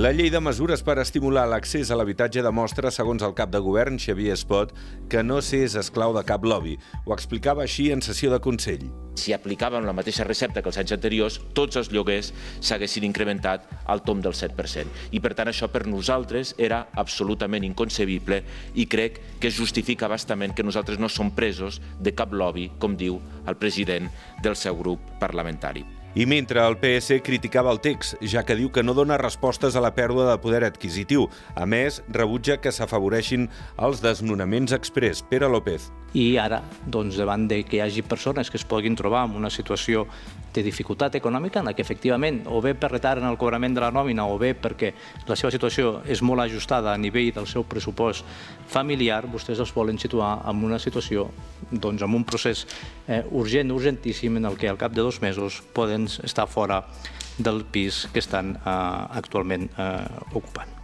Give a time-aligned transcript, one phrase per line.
[0.00, 3.98] La llei de mesures per estimular l'accés a l'habitatge demostra, segons el cap de govern,
[4.00, 4.70] Xavier Espot,
[5.12, 6.78] que no s'és esclau de cap lobby.
[7.04, 8.86] Ho explicava així en sessió de Consell.
[9.20, 12.32] Si aplicàvem la mateixa recepta que els anys anteriors, tots els lloguers
[12.64, 14.88] s'haguessin incrementat al tom del 7%.
[15.12, 18.40] I per tant això per nosaltres era absolutament inconcebible
[18.72, 23.20] i crec que justifica bastament que nosaltres no som presos de cap lobby, com diu
[23.44, 24.08] el president
[24.40, 25.99] del seu grup parlamentari.
[26.12, 29.82] I mentre el PS criticava el text, ja que diu que no dona respostes a
[29.84, 31.28] la pèrdua de poder adquisitiu.
[31.54, 33.46] A més, rebutja que s'afavoreixin
[33.78, 35.22] els desnonaments express.
[35.22, 35.86] Pere López.
[36.18, 39.50] I ara, doncs, davant de que hi hagi persones que es puguin trobar en una
[39.54, 40.08] situació
[40.50, 43.84] de dificultat econòmica en la que efectivament o bé per retard en el cobrament de
[43.84, 44.92] la nòmina o bé perquè
[45.28, 48.26] la seva situació és molt ajustada a nivell del seu pressupost
[48.70, 51.28] familiar, vostès els volen situar en una situació,
[51.70, 52.66] doncs, en un procés
[53.06, 56.84] eh, urgent, urgentíssim, en el que al cap de dos mesos poden estar fora
[57.38, 58.68] del pis que estan eh,
[59.22, 60.79] actualment eh, ocupant.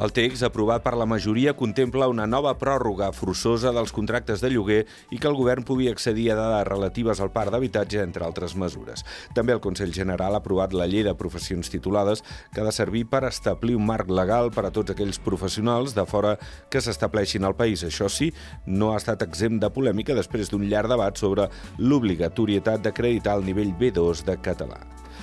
[0.00, 4.78] El text, aprovat per la majoria, contempla una nova pròrroga forçosa dels contractes de lloguer
[5.12, 9.04] i que el govern pugui accedir a dades relatives al parc d'habitatge, entre altres mesures.
[9.36, 13.04] També el Consell General ha aprovat la llei de professions titulades que ha de servir
[13.12, 16.38] per establir un marc legal per a tots aquells professionals de fora
[16.72, 17.84] que s'estableixin al país.
[17.84, 18.30] Això sí,
[18.64, 23.76] no ha estat exempt de polèmica després d'un llarg debat sobre l'obligatorietat d'acreditar el nivell
[23.76, 24.80] B2 de català.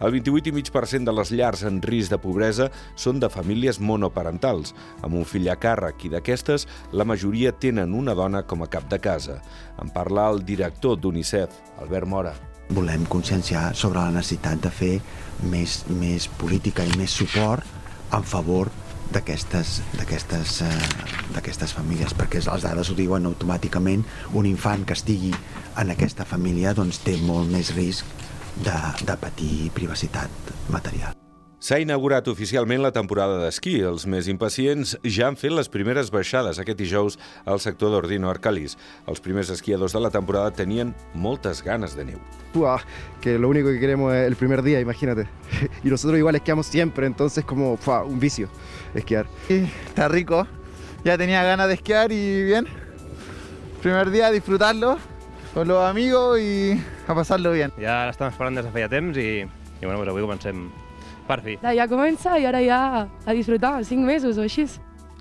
[0.00, 5.26] El 28,5% de les llars en risc de pobresa són de famílies monoparentals, amb un
[5.28, 9.40] fill a càrrec, i d'aquestes la majoria tenen una dona com a cap de casa.
[9.82, 11.50] En parla el director d'UNICEF,
[11.82, 12.34] Albert Mora.
[12.74, 14.94] Volem conscienciar sobre la necessitat de fer
[15.48, 17.64] més, més política i més suport
[18.12, 18.70] en favor
[19.12, 19.78] d'aquestes
[20.60, 24.04] uh, famílies perquè les dades ho diuen automàticament
[24.36, 25.32] un infant que estigui
[25.80, 28.04] en aquesta família doncs té molt més risc
[28.64, 30.30] de, de patir privacitat
[30.68, 31.14] material.
[31.58, 33.80] S'ha inaugurat oficialment la temporada d'esquí.
[33.82, 37.16] Els més impacients ja han fet les primeres baixades aquest dijous
[37.50, 38.76] al sector d'Ordino Arcalís.
[39.10, 42.20] Els primers esquiadors de la temporada tenien moltes ganes de neu.
[42.54, 42.78] Uah,
[43.20, 45.26] que lo único que queremos es el primer día, imagínate.
[45.82, 48.48] Y nosotros igual esquiamos siempre, entonces como uah, un vicio
[48.94, 49.26] esquiar.
[49.48, 50.46] Sí, está rico.
[51.04, 52.68] Ya tenía ganas de esquiar y bien.
[53.82, 54.98] Primer día disfrutarlo
[55.54, 57.72] con los amigos i a passar-lo bien.
[57.80, 60.68] Ja l'estàvem esperant des de feia temps i, i bueno, pues avui comencem
[61.28, 61.56] per fi.
[61.62, 64.68] Ja comença i ara ja a disfrutar, cinc mesos o així.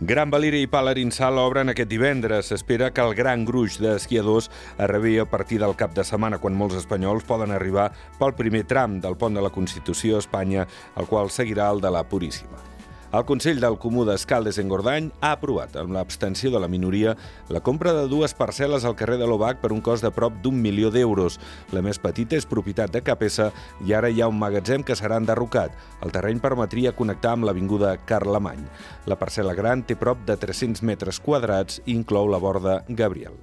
[0.00, 2.52] Gran Valira i Palarinsal obren aquest divendres.
[2.52, 4.46] S'espera que el gran gruix d'esquiadors
[4.78, 7.90] arribi a partir del cap de setmana, quan molts espanyols poden arribar
[8.20, 11.90] pel primer tram del pont de la Constitució a Espanya, el qual seguirà el de
[11.90, 12.77] la Puríssima.
[13.08, 17.14] El Consell del Comú d'Escaldes en Gordany ha aprovat, amb l'abstenció de la minoria,
[17.48, 20.58] la compra de dues parcel·les al carrer de l'Obac per un cost de prop d'un
[20.60, 21.38] milió d'euros.
[21.72, 23.48] La més petita és propietat de Capesa
[23.80, 25.72] i ara hi ha un magatzem que serà enderrocat.
[26.04, 28.66] El terreny permetria connectar amb l'Avinguda Carlemany.
[29.08, 33.40] La parcel·la gran té prop de 300 metres quadrats i inclou la borda Gabriel.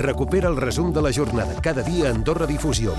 [0.00, 2.96] Recupera el resum de la jornada cada dia a Andorra Difusió.